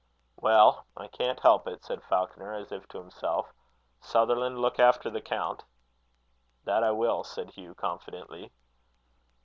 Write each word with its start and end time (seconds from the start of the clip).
"Well, 0.37 0.87
I 0.97 1.05
can't 1.07 1.39
help 1.41 1.67
it," 1.67 1.83
said 1.83 2.01
Falconer, 2.01 2.53
as 2.55 2.71
if 2.71 2.87
to 2.87 2.97
himself. 2.97 3.53
"Sutherland, 3.99 4.57
look 4.57 4.79
after 4.79 5.11
the 5.11 5.21
count." 5.21 5.63
"That 6.63 6.83
I 6.83 6.89
will," 6.89 7.23
said 7.23 7.51
Hugh, 7.51 7.75
confidently. 7.75 8.51